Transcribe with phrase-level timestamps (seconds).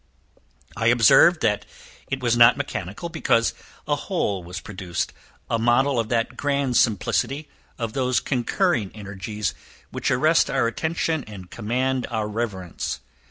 [0.75, 1.63] I observed that
[2.07, 3.53] it was not mechanical, because
[3.87, 5.13] a whole was produced
[5.47, 9.53] a model of that grand simplicity, of those concurring energies,
[9.91, 13.01] which arrest our attention and command our reverence.